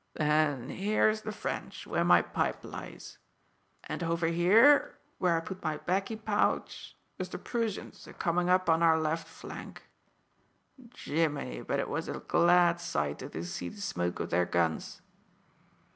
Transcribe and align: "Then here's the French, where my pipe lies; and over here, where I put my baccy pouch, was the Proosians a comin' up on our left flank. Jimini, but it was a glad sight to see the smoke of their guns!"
"Then 0.15 0.69
here's 0.69 1.21
the 1.21 1.31
French, 1.31 1.85
where 1.85 2.03
my 2.03 2.23
pipe 2.23 2.63
lies; 2.63 3.19
and 3.83 4.01
over 4.01 4.25
here, 4.29 4.97
where 5.19 5.37
I 5.37 5.41
put 5.41 5.61
my 5.61 5.77
baccy 5.77 6.15
pouch, 6.15 6.95
was 7.19 7.29
the 7.29 7.37
Proosians 7.37 8.07
a 8.07 8.13
comin' 8.13 8.49
up 8.49 8.67
on 8.67 8.81
our 8.81 8.99
left 8.99 9.27
flank. 9.27 9.83
Jimini, 10.89 11.61
but 11.61 11.77
it 11.79 11.87
was 11.87 12.07
a 12.09 12.17
glad 12.19 12.79
sight 12.79 13.19
to 13.19 13.43
see 13.43 13.69
the 13.69 13.79
smoke 13.79 14.19
of 14.19 14.31
their 14.31 14.45
guns!" 14.47 15.01